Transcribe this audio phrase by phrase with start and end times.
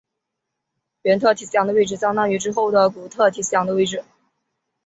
[1.03, 4.03] 原特提斯洋的位置相当于之后古特提斯洋的位置。